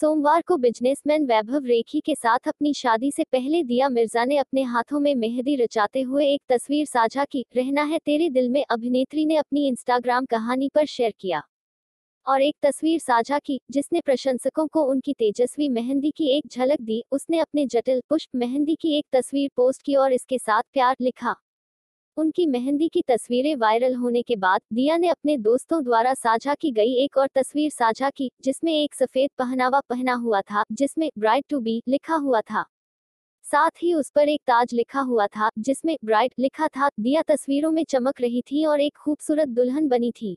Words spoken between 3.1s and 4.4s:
से पहले दिया मिर्ज़ा ने